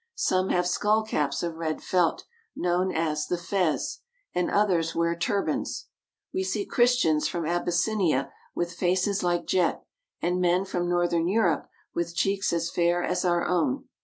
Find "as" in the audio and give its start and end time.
2.91-3.27, 12.51-12.71, 13.03-13.23